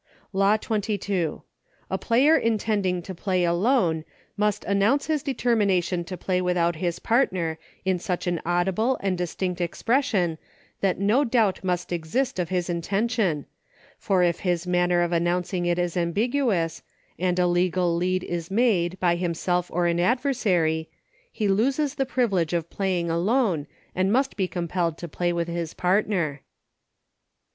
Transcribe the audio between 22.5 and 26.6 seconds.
of Playing Alone and must be compelled to play with his partner.